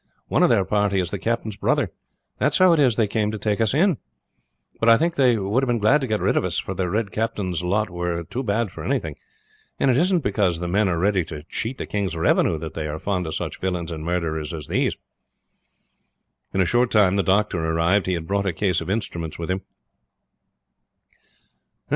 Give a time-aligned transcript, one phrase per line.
[0.29, 1.91] One of their party is the captain's brother.
[2.39, 3.97] That's how it is they came to take us in.
[4.79, 6.89] But I think they would have been glad to get rid of us, for the
[6.89, 9.15] Red Captain's lot were too bad for anything;
[9.79, 12.97] and it isn't because men are ready to cheat the king's revenue that they are
[12.97, 14.97] fond of such villains and murderers as these."
[16.51, 18.07] In a short time the doctor arrived.
[18.07, 19.61] He had brought a case of instruments with him.